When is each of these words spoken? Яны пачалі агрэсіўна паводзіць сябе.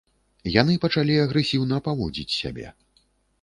Яны 0.61 0.77
пачалі 0.85 1.17
агрэсіўна 1.25 1.79
паводзіць 1.89 2.37
сябе. 2.39 2.67